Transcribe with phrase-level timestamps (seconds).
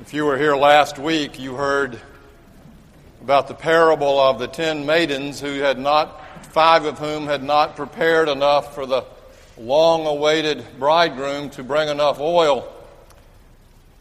[0.00, 2.00] If you were here last week, you heard
[3.20, 7.76] about the parable of the ten maidens who had not, five of whom had not
[7.76, 9.04] prepared enough for the
[9.58, 12.66] long awaited bridegroom to bring enough oil.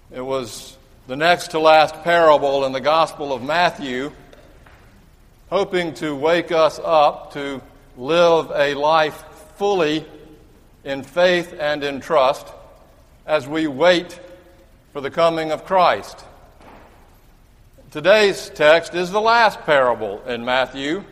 [0.09, 0.77] It was
[1.07, 4.13] the next to last parable in the Gospel of Matthew,
[5.50, 7.61] hoping to wake us up to
[7.97, 9.21] live a life
[9.57, 10.05] fully
[10.86, 12.47] in faith and in trust
[13.25, 14.18] as we wait
[15.00, 16.25] for the coming of Christ.
[17.89, 21.05] Today's text is the last parable in Matthew,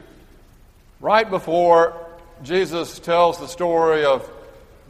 [0.99, 1.95] right before
[2.43, 4.29] Jesus tells the story of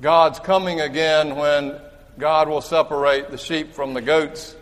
[0.02, 1.80] God's coming again when
[2.18, 4.56] God will separate the sheep from the goats,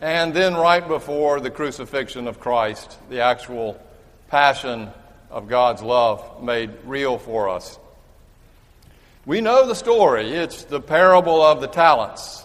[0.00, 3.80] and then right before the crucifixion of Christ, the actual
[4.26, 4.90] passion
[5.30, 7.78] of God's love made real for us.
[9.24, 10.32] We know the story.
[10.32, 12.44] It's the parable of the talents.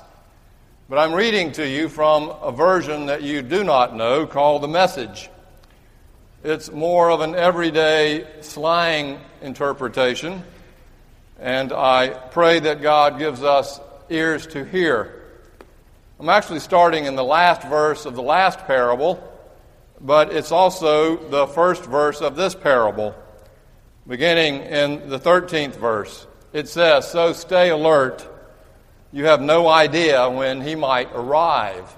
[0.94, 4.68] But I'm reading to you from a version that you do not know called The
[4.68, 5.28] Message.
[6.44, 10.44] It's more of an everyday slang interpretation,
[11.40, 13.80] and I pray that God gives us
[14.12, 15.24] ears to hear.
[16.20, 19.20] I'm actually starting in the last verse of the last parable,
[20.00, 23.16] but it's also the first verse of this parable,
[24.08, 26.28] beginning in the 13th verse.
[26.54, 28.30] It says, So stay alert
[29.14, 31.96] you have no idea when he might arrive.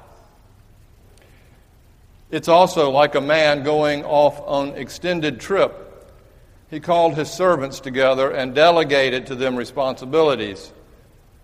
[2.29, 5.81] It's also like a man going off on extended trip.
[6.69, 10.73] He called his servants together and delegated to them responsibilities.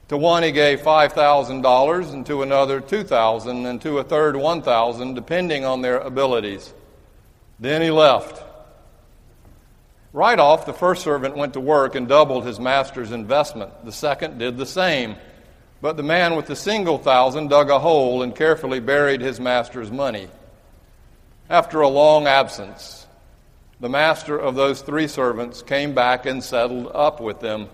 [0.09, 5.63] To one he gave $5,000 and to another 2,000 and to a third 1,000 depending
[5.63, 6.73] on their abilities.
[7.61, 8.44] Then he left.
[10.11, 13.85] Right off the first servant went to work and doubled his master's investment.
[13.85, 15.16] The second did the same.
[15.82, 19.90] But the man with the single thousand dug a hole and carefully buried his master's
[19.90, 20.28] money.
[21.50, 23.08] After a long absence,
[23.80, 27.68] the master of those three servants came back and settled up with them.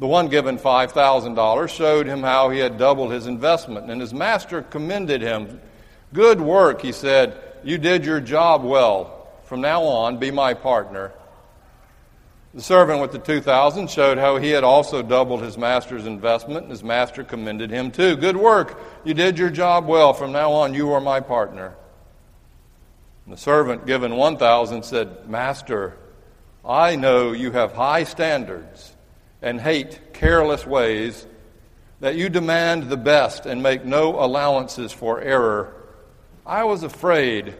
[0.00, 4.62] The one given $5,000 showed him how he had doubled his investment, and his master
[4.62, 5.60] commended him.
[6.12, 7.40] Good work, he said.
[7.62, 9.28] You did your job well.
[9.44, 11.12] From now on, be my partner.
[12.54, 16.70] The servant with the 2,000 showed how he had also doubled his master's investment, and
[16.70, 18.14] his master commended him too.
[18.14, 18.80] Good work.
[19.02, 20.14] You did your job well.
[20.14, 21.74] From now on, you are my partner.
[23.24, 25.96] And the servant given 1,000 said, Master,
[26.64, 28.94] I know you have high standards
[29.42, 31.26] and hate careless ways,
[31.98, 35.74] that you demand the best and make no allowances for error.
[36.46, 37.56] I was afraid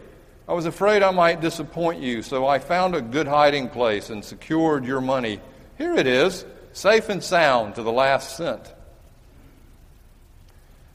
[0.47, 4.23] I was afraid I might disappoint you, so I found a good hiding place and
[4.23, 5.39] secured your money.
[5.77, 8.73] Here it is, safe and sound to the last cent.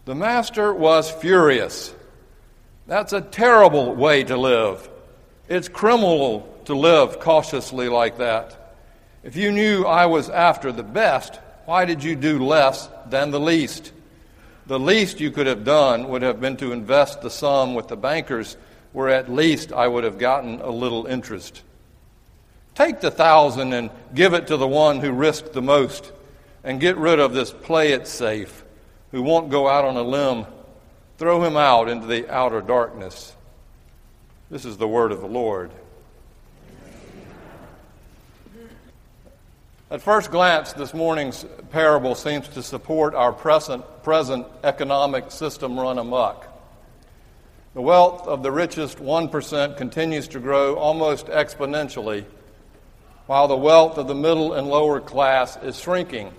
[0.05, 1.93] The master was furious.
[2.87, 4.89] That's a terrible way to live.
[5.49, 8.77] It's criminal to live cautiously like that.
[9.25, 13.41] If you knew I was after the best, why did you do less than the
[13.41, 13.93] least?
[14.67, 17.97] The least you could have done would have been to invest the sum with the
[17.97, 18.57] bankers
[18.93, 21.63] where at least I would have gotten a little interest.
[22.75, 26.13] Take the thousand and give it to the one who risked the most,
[26.65, 28.65] and get rid of this play it safe
[29.13, 30.47] who won't go out on a limb.
[31.19, 33.35] Throw him out into the outer darkness.
[34.51, 35.71] This is the word of the Lord.
[39.91, 45.99] At first glance, this morning's parable seems to support our present, present economic system run
[45.99, 46.47] amok.
[47.73, 52.25] The wealth of the richest 1% continues to grow almost exponentially,
[53.27, 56.33] while the wealth of the middle and lower class is shrinking.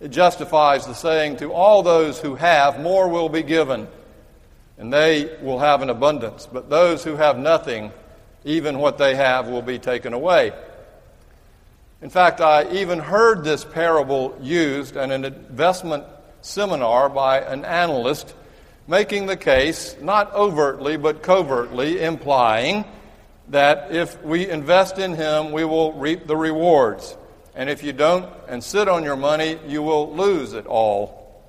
[0.00, 3.88] It justifies the saying, To all those who have, more will be given,
[4.78, 6.48] and they will have an abundance.
[6.50, 7.92] But those who have nothing,
[8.42, 10.52] even what they have, will be taken away.
[12.00, 16.04] In fact, I even heard this parable used in an investment
[16.40, 18.34] seminar by an analyst
[18.90, 22.84] making the case, not overtly but covertly, implying
[23.48, 27.16] that if we invest in Him, we will reap the rewards.
[27.54, 31.40] And if you don't and sit on your money, you will lose it all.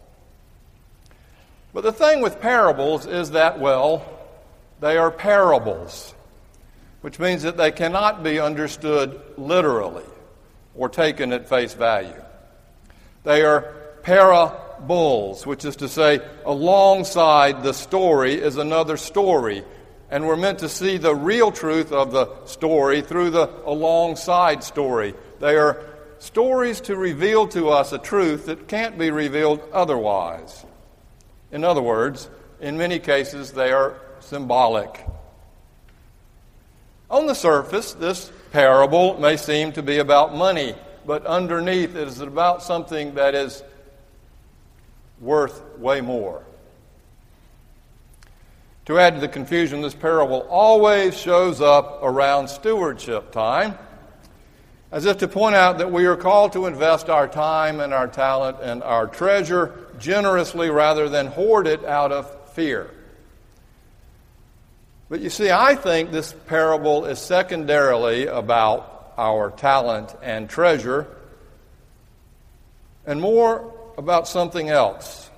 [1.73, 4.05] But the thing with parables is that, well,
[4.79, 6.13] they are parables,
[7.01, 10.05] which means that they cannot be understood literally
[10.75, 12.21] or taken at face value.
[13.23, 13.61] They are
[14.03, 19.63] para bulls, which is to say, alongside the story is another story.
[20.09, 25.13] And we're meant to see the real truth of the story through the alongside story.
[25.39, 25.83] They are
[26.19, 30.65] stories to reveal to us a truth that can't be revealed otherwise.
[31.51, 32.29] In other words,
[32.59, 35.05] in many cases, they are symbolic.
[37.09, 40.75] On the surface, this parable may seem to be about money,
[41.05, 43.63] but underneath it is about something that is
[45.21, 46.43] worth way more.
[48.85, 53.77] To add to the confusion, this parable always shows up around stewardship time,
[54.91, 58.07] as if to point out that we are called to invest our time and our
[58.07, 62.89] talent and our treasure generously rather than hoard it out of fear.
[65.09, 71.05] But you see, I think this parable is secondarily about our talent and treasure
[73.05, 75.29] and more about something else.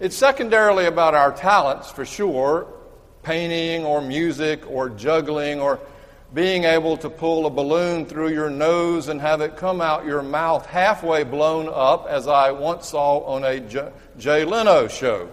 [0.00, 2.66] It's secondarily about our talents for sure
[3.22, 5.78] painting or music or juggling or
[6.34, 10.22] being able to pull a balloon through your nose and have it come out your
[10.22, 13.60] mouth halfway blown up, as I once saw on a
[14.18, 15.30] Jay Leno show.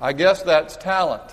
[0.00, 1.30] I guess that's talent.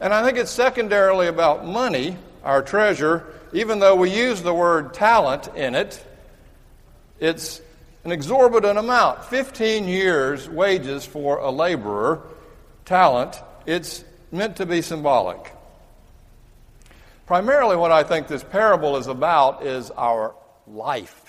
[0.00, 4.94] And I think it's secondarily about money, our treasure, even though we use the word
[4.94, 6.04] talent in it.
[7.20, 7.60] It's
[8.04, 12.22] an exorbitant amount 15 years' wages for a laborer,
[12.84, 13.40] talent.
[13.66, 15.52] It's meant to be symbolic.
[17.26, 20.34] Primarily, what I think this parable is about is our
[20.66, 21.22] life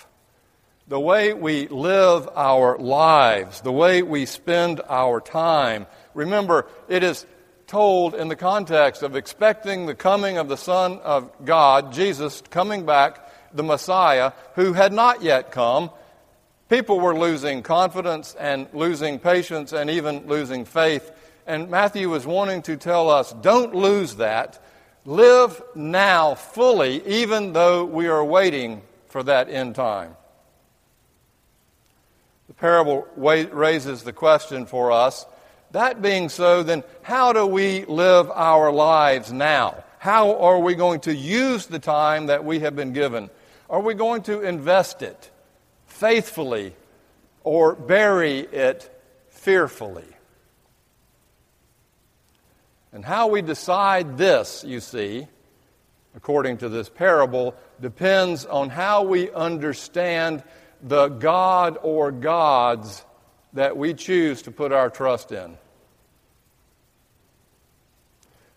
[0.86, 5.86] the way we live our lives, the way we spend our time.
[6.12, 7.24] Remember, it is
[7.74, 12.86] told in the context of expecting the coming of the Son of God, Jesus, coming
[12.86, 15.90] back, the Messiah, who had not yet come.
[16.68, 21.10] People were losing confidence and losing patience and even losing faith.
[21.48, 24.62] And Matthew was wanting to tell us don't lose that.
[25.04, 30.14] Live now fully, even though we are waiting for that end time.
[32.46, 35.26] The parable raises the question for us
[35.74, 39.84] that being so, then how do we live our lives now?
[39.98, 43.28] How are we going to use the time that we have been given?
[43.68, 45.30] Are we going to invest it
[45.86, 46.74] faithfully
[47.42, 48.88] or bury it
[49.30, 50.06] fearfully?
[52.92, 55.26] And how we decide this, you see,
[56.14, 60.44] according to this parable, depends on how we understand
[60.80, 63.04] the God or gods
[63.54, 65.58] that we choose to put our trust in.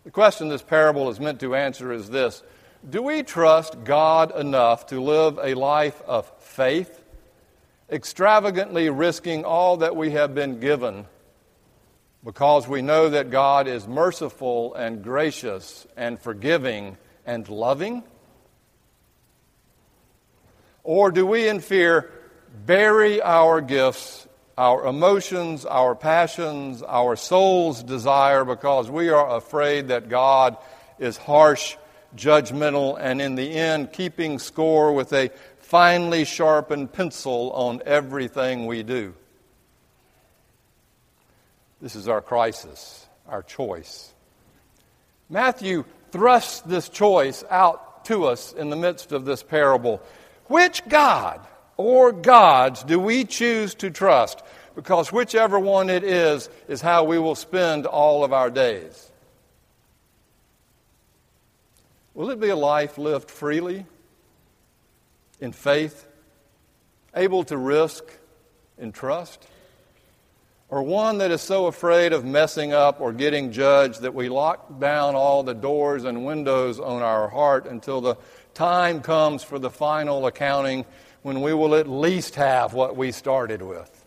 [0.08, 2.42] The question this parable is meant to answer is this
[2.90, 7.04] Do we trust God enough to live a life of faith,
[7.90, 11.08] extravagantly risking all that we have been given
[12.24, 16.96] because we know that God is merciful and gracious and forgiving
[17.26, 18.02] and loving?
[20.86, 22.10] Or do we, in fear,
[22.66, 24.26] bury our gifts,
[24.58, 30.58] our emotions, our passions, our soul's desire because we are afraid that God
[30.98, 31.78] is harsh,
[32.16, 38.82] judgmental, and in the end, keeping score with a finely sharpened pencil on everything we
[38.82, 39.14] do.
[41.80, 44.12] This is our crisis, our choice.
[45.30, 50.02] Matthew thrusts this choice out to us in the midst of this parable.
[50.46, 51.46] Which God?
[51.78, 54.42] Or gods do we choose to trust?
[54.76, 59.12] Because whichever one it is, is how we will spend all of our days.
[62.14, 63.86] Will it be a life lived freely,
[65.40, 66.08] in faith,
[67.16, 68.04] able to risk
[68.80, 69.48] in trust?
[70.70, 74.80] Or one that is so afraid of messing up or getting judged that we lock
[74.80, 78.18] down all the doors and windows on our heart until the
[78.54, 80.86] time comes for the final accounting
[81.28, 84.06] when we will at least have what we started with.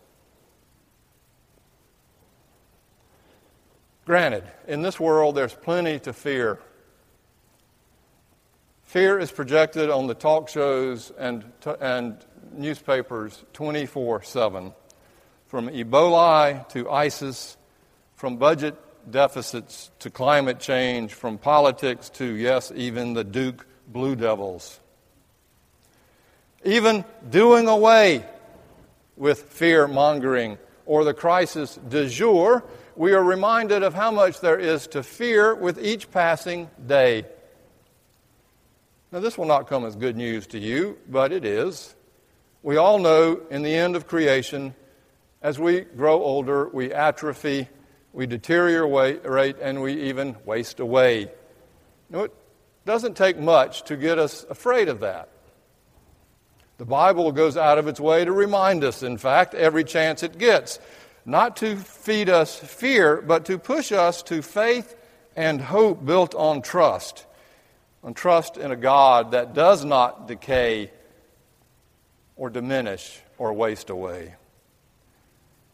[4.06, 6.58] Granted, in this world there's plenty to fear.
[8.84, 11.44] Fear is projected on the talk shows and,
[11.78, 12.16] and
[12.54, 14.72] newspapers 24 7.
[15.46, 17.58] From Ebola to ISIS,
[18.14, 18.78] from budget
[19.10, 24.79] deficits to climate change, from politics to, yes, even the Duke Blue Devils
[26.64, 28.24] even doing away
[29.16, 32.64] with fear mongering or the crisis du jour,
[32.96, 37.24] we are reminded of how much there is to fear with each passing day.
[39.12, 41.94] Now, this will not come as good news to you, but it is.
[42.62, 44.74] We all know in the end of creation,
[45.42, 47.68] as we grow older, we atrophy,
[48.12, 51.30] we deteriorate, and we even waste away.
[52.10, 52.34] Now, it
[52.84, 55.28] doesn't take much to get us afraid of that.
[56.80, 60.38] The Bible goes out of its way to remind us, in fact, every chance it
[60.38, 60.78] gets,
[61.26, 64.96] not to feed us fear, but to push us to faith
[65.36, 67.26] and hope built on trust,
[68.02, 70.90] on trust in a God that does not decay
[72.34, 74.36] or diminish or waste away.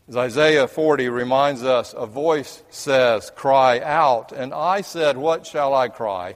[0.09, 4.33] As Isaiah 40 reminds us, a voice says, Cry out.
[4.33, 6.35] And I said, What shall I cry?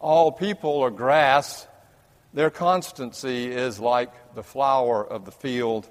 [0.00, 1.68] All people are grass
[2.36, 5.88] their constancy is like the flower of the field,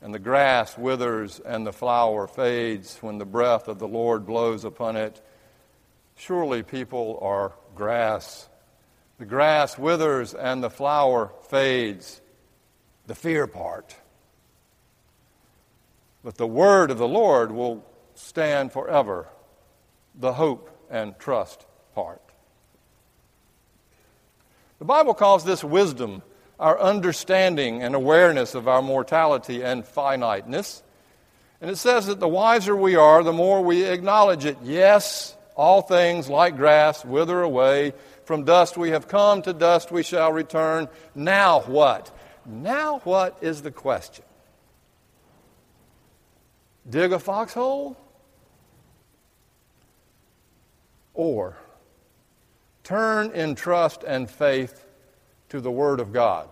[0.00, 4.64] and the grass withers and the flower fades when the breath of the Lord blows
[4.64, 5.20] upon it.
[6.16, 8.48] Surely people are grass.
[9.18, 12.22] The grass withers and the flower fades.
[13.06, 13.94] The fear part.
[16.24, 17.84] But the word of the Lord will
[18.14, 19.28] stand forever.
[20.14, 22.22] The hope and trust part.
[24.82, 26.22] The Bible calls this wisdom,
[26.58, 30.82] our understanding and awareness of our mortality and finiteness.
[31.60, 34.58] And it says that the wiser we are, the more we acknowledge it.
[34.64, 37.92] Yes, all things like grass wither away.
[38.24, 40.88] From dust we have come, to dust we shall return.
[41.14, 42.10] Now what?
[42.44, 44.24] Now what is the question?
[46.90, 47.96] Dig a foxhole?
[51.14, 51.56] Or
[52.84, 54.84] Turn in trust and faith
[55.50, 56.48] to the Word of God,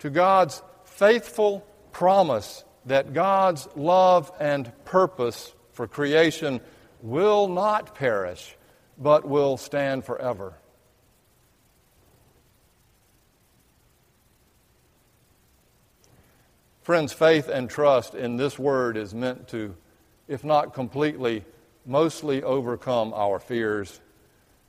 [0.00, 6.60] to God's faithful promise that God's love and purpose for creation
[7.02, 8.56] will not perish,
[8.98, 10.54] but will stand forever.
[16.82, 19.76] Friends, faith and trust in this word is meant to,
[20.26, 21.44] if not completely,
[21.86, 24.00] mostly overcome our fears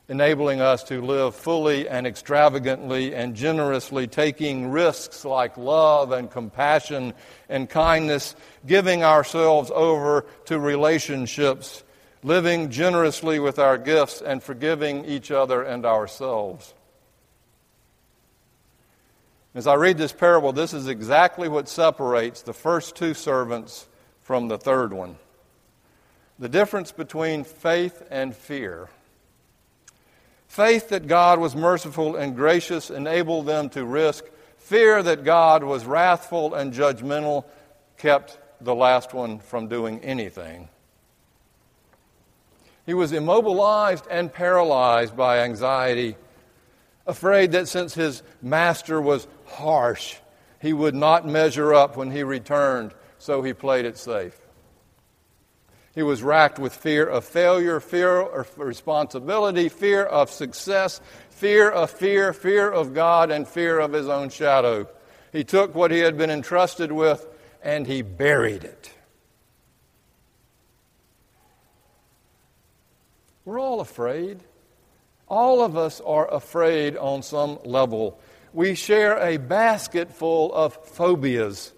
[0.08, 7.14] enabling us to live fully and extravagantly and generously, taking risks like love and compassion
[7.48, 11.84] and kindness, giving ourselves over to relationships,
[12.24, 16.74] living generously with our gifts, and forgiving each other and ourselves.
[19.54, 23.88] As I read this parable, this is exactly what separates the first two servants
[24.22, 25.18] from the third one.
[26.40, 28.90] The difference between faith and fear.
[30.52, 34.26] Faith that God was merciful and gracious enabled them to risk.
[34.58, 37.46] Fear that God was wrathful and judgmental
[37.98, 40.68] kept the last one from doing anything.
[42.86, 46.18] He was immobilized and paralyzed by anxiety,
[47.08, 50.18] afraid that since his master was harsh,
[50.60, 54.41] he would not measure up when he returned, so he played it safe.
[55.94, 61.92] He was racked with fear of failure, fear of responsibility, fear of success, fear of
[61.92, 64.88] fear, fear of God, and fear of his own shadow.
[65.34, 67.28] He took what he had been entrusted with
[67.62, 68.92] and he buried it.
[73.44, 74.40] We're all afraid.
[75.28, 78.20] All of us are afraid on some level.
[78.54, 81.74] We share a basket full of phobias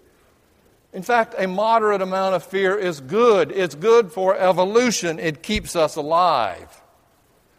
[0.94, 3.50] in fact, a moderate amount of fear is good.
[3.50, 6.80] It's good for evolution, it keeps us alive.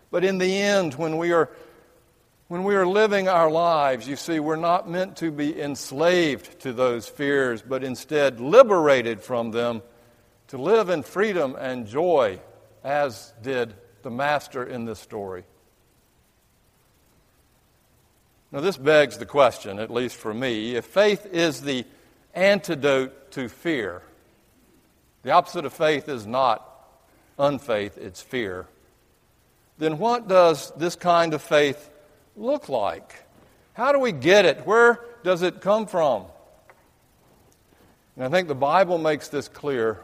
[0.09, 1.51] But in the end, when we are
[2.47, 6.73] when we are living our lives, you see, we're not meant to be enslaved to
[6.73, 9.81] those fears, but instead liberated from them
[10.49, 12.39] to live in freedom and joy,
[12.83, 13.73] as did
[14.03, 15.43] the Master in this story.
[18.51, 21.83] Now, this begs the question, at least for me if faith is the
[22.35, 24.01] antidote to fear.
[25.23, 26.71] The opposite of faith is not
[27.39, 28.67] unfaith, it's fear.
[29.77, 31.89] Then what does this kind of faith
[32.37, 33.23] look like?
[33.73, 34.65] How do we get it?
[34.65, 36.25] Where does it come from?
[38.15, 39.99] And I think the Bible makes this clear.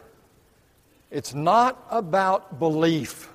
[1.09, 3.29] It's not about belief.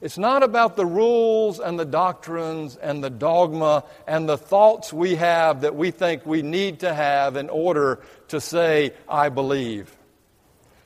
[0.00, 5.16] It's not about the rules and the doctrines and the dogma and the thoughts we
[5.16, 9.96] have that we think we need to have in order to say, I believe.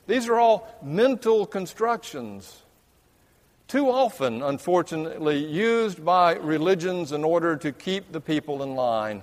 [0.07, 2.63] These are all mental constructions,
[3.67, 9.21] too often, unfortunately, used by religions in order to keep the people in line.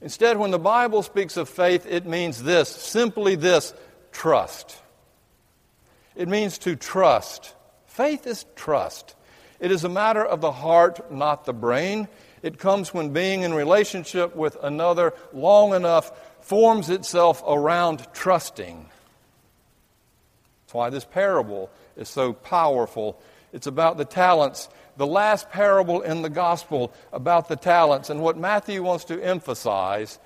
[0.00, 3.74] Instead, when the Bible speaks of faith, it means this simply this
[4.12, 4.78] trust.
[6.14, 7.54] It means to trust
[7.98, 9.16] Faith is trust.
[9.58, 12.06] It is a matter of the heart, not the brain.
[12.44, 18.88] It comes when being in relationship with another long enough forms itself around trusting.
[20.62, 23.20] That's why this parable is so powerful.
[23.52, 28.10] It's about the talents the last parable in the gospel about the talents.
[28.10, 30.20] And what Matthew wants to emphasize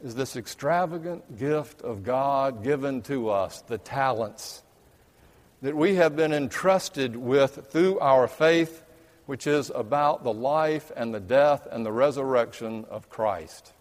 [0.00, 4.62] is this extravagant gift of God given to us, the talents
[5.62, 8.82] that we have been entrusted with through our faith,
[9.26, 13.72] which is about the life and the death and the resurrection of Christ.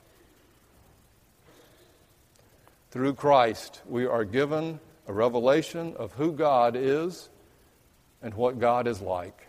[2.91, 7.29] Through Christ, we are given a revelation of who God is
[8.21, 9.47] and what God is like.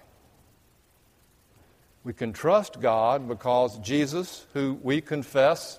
[2.02, 5.78] We can trust God because Jesus, who we confess,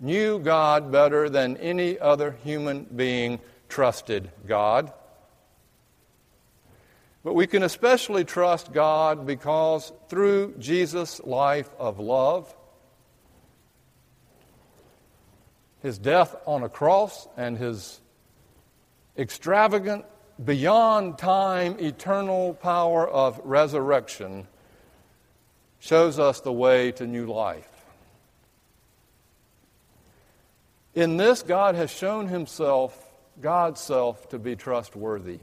[0.00, 4.92] knew God better than any other human being trusted God.
[7.24, 12.52] But we can especially trust God because through Jesus' life of love,
[15.82, 18.00] his death on a cross, and his
[19.16, 20.04] extravagant,
[20.42, 24.46] beyond time, eternal power of resurrection,
[25.78, 27.68] shows us the way to new life.
[30.94, 33.10] In this, God has shown himself,
[33.40, 35.40] God's self, to be trustworthy.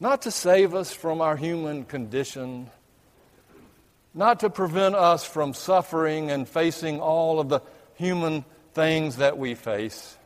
[0.00, 2.70] Not to save us from our human condition,
[4.14, 7.60] not to prevent us from suffering and facing all of the
[7.94, 10.16] human things that we face,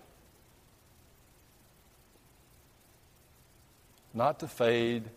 [4.15, 5.11] not to fade,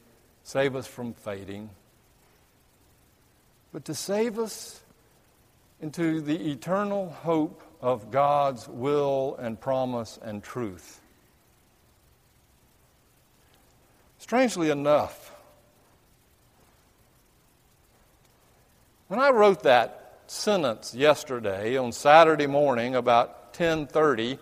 [0.43, 1.69] save us from fading,
[3.71, 4.81] but to save us
[5.81, 10.99] into the eternal hope of God's will and promise and truth.
[14.19, 15.31] Strangely enough,
[19.07, 24.39] when I wrote that sentence yesterday on Saturday morning about 10:30,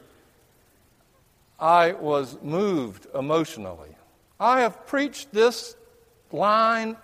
[1.60, 3.96] I was moved emotionally.
[4.40, 5.76] I have preached this
[6.32, 6.98] line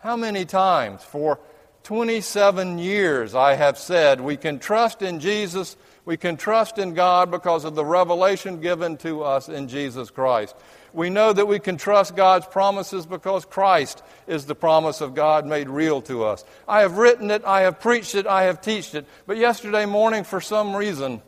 [0.00, 1.38] how many times for
[1.84, 7.30] 27 years I have said we can trust in Jesus, we can trust in God
[7.30, 10.54] because of the revelation given to us in Jesus Christ.
[10.94, 15.44] We know that we can trust God's promises because Christ is the promise of God
[15.44, 16.44] made real to us.
[16.66, 19.06] I have written it, I have preached it, I have taught it.
[19.26, 21.20] But yesterday morning, for some reason,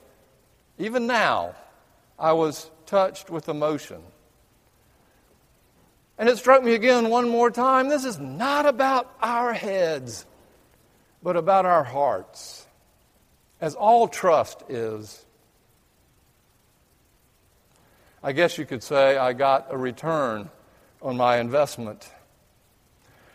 [0.79, 1.55] even now,
[2.19, 4.01] I was touched with emotion.
[6.17, 10.25] And it struck me again one more time this is not about our heads
[11.27, 12.65] but about our hearts,
[13.61, 15.26] as all trust is.
[18.27, 20.51] I guess you could say I got a return
[21.01, 22.11] on my investment.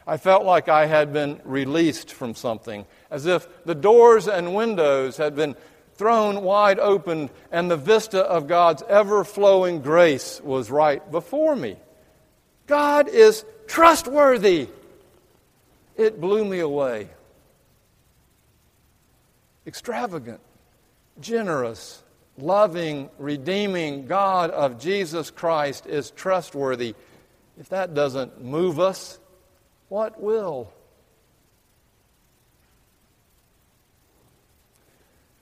[0.06, 5.16] I felt like I had been released from something, as if the doors and windows
[5.16, 5.56] had been
[5.94, 11.78] thrown wide open and the vista of God's ever flowing grace was right before me.
[12.68, 14.68] God is trustworthy.
[15.96, 17.08] It blew me away
[19.66, 20.42] extravagant,
[21.22, 22.04] generous,
[22.38, 26.96] loving, redeeming God of Jesus Christ is trustworthy.
[27.60, 29.20] If that doesn't move us,
[29.90, 30.72] what will?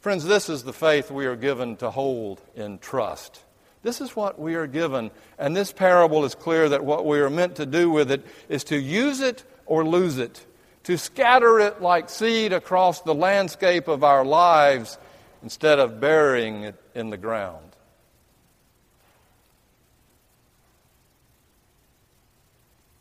[0.02, 3.44] Friends, this is the faith we are given to hold in trust.
[3.84, 5.12] This is what we are given.
[5.38, 8.64] And this parable is clear that what we are meant to do with it is
[8.66, 10.46] to use it or lose it
[10.90, 14.98] to scatter it like seed across the landscape of our lives
[15.42, 17.70] instead of burying it in the ground.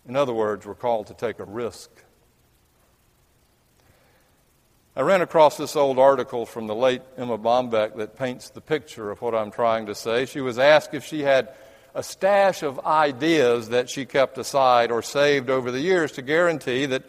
[0.06, 1.90] In other words, we're called to take a risk.
[4.96, 9.10] I ran across this old article from the late Erma Bombeck that paints the picture
[9.10, 10.24] of what I'm trying to say.
[10.24, 11.50] She was asked if she had
[11.94, 16.86] a stash of ideas that she kept aside or saved over the years to guarantee
[16.86, 17.04] that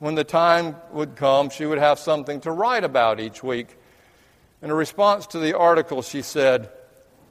[0.00, 3.76] when the time would come, she would have something to write about each week.
[4.62, 6.70] In a response to the article, she said,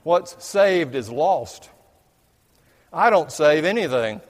[0.04, 1.70] What's saved is lost.
[2.92, 4.22] I don't save anything.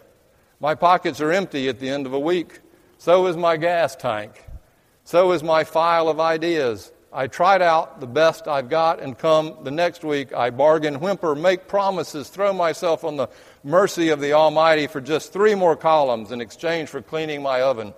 [0.59, 2.59] My pockets are empty at the end of a week.
[2.97, 4.43] So is my gas tank.
[5.05, 6.91] So is my file of ideas.
[7.11, 11.33] I tried out the best I've got, and come the next week, I bargain, whimper,
[11.33, 13.29] make promises, throw myself on the
[13.63, 17.93] mercy of the Almighty for just three more columns in exchange for cleaning my oven.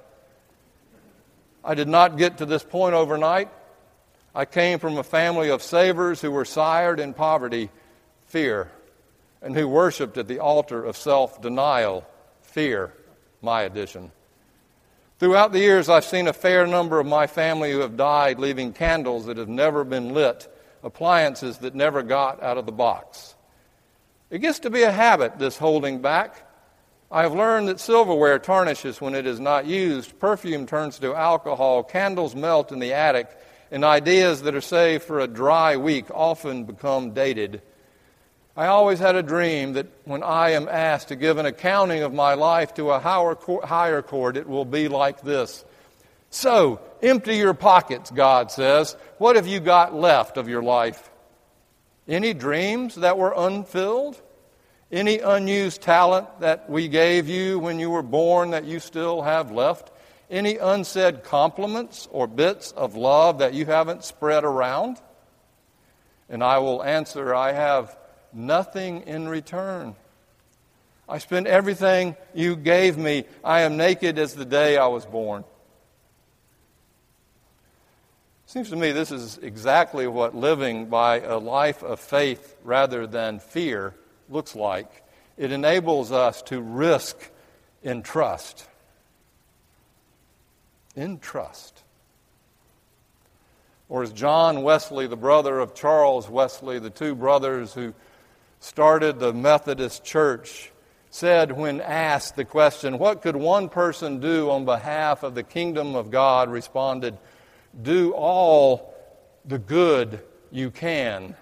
[1.64, 3.50] I did not get to this point overnight.
[4.34, 7.70] I came from a family of savers who were sired in poverty,
[8.28, 8.72] fear,
[9.42, 12.06] and who worshiped at the altar of self denial,
[12.42, 12.94] fear,
[13.42, 14.12] my addition.
[15.20, 18.74] Throughout the years, I've seen a fair number of my family who have died, leaving
[18.74, 20.48] candles that have never been lit,
[20.84, 23.36] appliances that never got out of the box.
[24.30, 26.48] It gets to be a habit, this holding back,
[27.12, 31.84] I have learned that silverware tarnishes when it is not used, perfume turns to alcohol,
[31.84, 33.30] candles melt in the attic,
[33.72, 37.62] and ideas that are saved for a dry week often become dated.
[38.56, 42.14] I always had a dream that when I am asked to give an accounting of
[42.14, 45.64] my life to a higher court, it will be like this.
[46.30, 48.96] So, empty your pockets, God says.
[49.18, 51.10] What have you got left of your life?
[52.08, 54.22] Any dreams that were unfilled?
[54.92, 59.52] Any unused talent that we gave you when you were born that you still have
[59.52, 59.91] left?
[60.32, 64.98] Any unsaid compliments or bits of love that you haven't spread around?
[66.30, 67.98] And I will answer, I have
[68.32, 69.96] nothing in return.
[71.10, 73.26] I spent everything you gave me.
[73.44, 75.44] I am naked as the day I was born.
[78.46, 83.40] Seems to me this is exactly what living by a life of faith rather than
[83.40, 83.94] fear
[84.30, 84.90] looks like.
[85.38, 87.18] It enables us to risk
[87.84, 88.66] in trust.
[90.96, 91.84] In trust.
[93.90, 97.94] Or as John Wesley, the brother of Charles Wesley, the two brothers who
[98.60, 100.72] started the Methodist Church,
[101.10, 105.96] said when asked the question, What could one person do on behalf of the kingdom
[105.96, 106.50] of God?
[106.50, 107.18] responded,
[107.82, 108.96] Do all
[109.46, 111.36] the good you can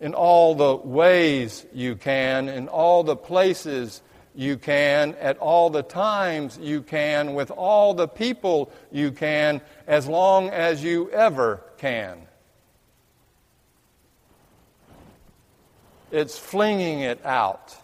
[0.00, 4.02] in all the ways you can, in all the places
[4.34, 10.06] you can, at all the times you can, with all the people you can, as
[10.08, 12.18] long as you ever can.
[16.10, 17.76] It's flinging it out.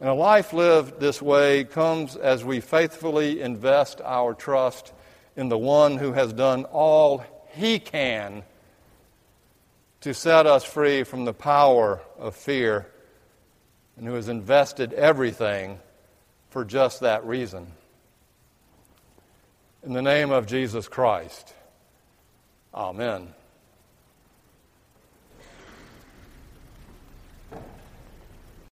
[0.00, 4.92] And a life lived this way comes as we faithfully invest our trust
[5.36, 8.42] in the one who has done all he can
[10.02, 12.86] to set us free from the power of fear
[13.96, 15.78] and who has invested everything
[16.50, 17.66] for just that reason.
[19.82, 21.54] In the name of Jesus Christ,
[22.76, 23.28] Amen.